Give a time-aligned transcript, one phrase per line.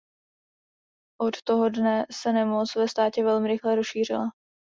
[1.21, 4.29] Od toho dne se nemoc ve státě velmi rychle rozšířila.